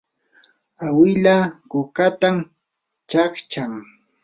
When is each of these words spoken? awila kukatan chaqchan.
awila 0.85 1.37
kukatan 1.71 2.35
chaqchan. 3.09 3.71